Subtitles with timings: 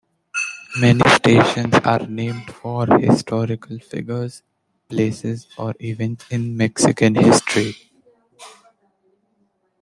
[0.79, 4.41] Many stations are named for historical figures,
[4.89, 7.75] places, or events in Mexican history.